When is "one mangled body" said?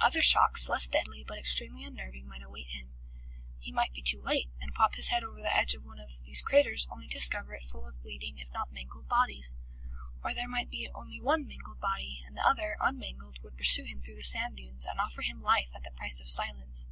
11.20-12.22